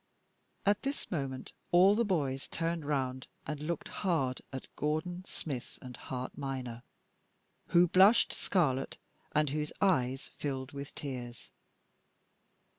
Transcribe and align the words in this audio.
."At 0.71 0.81
this 0.81 1.11
moment 1.11 1.53
all 1.69 1.93
the 1.93 2.03
boys 2.03 2.47
turned 2.47 2.85
round 2.85 3.27
and 3.45 3.59
looked 3.59 3.87
hard 4.01 4.41
at 4.51 4.65
Gordon, 4.75 5.23
Smith, 5.27 5.77
and 5.79 5.95
Hart 5.95 6.35
minor, 6.35 6.81
who 7.67 7.87
blushed 7.87 8.33
scarlet, 8.33 8.97
and 9.35 9.51
whose 9.51 9.71
eyes 9.79 10.31
filled 10.39 10.71
with 10.71 10.95
tears. 10.95 11.51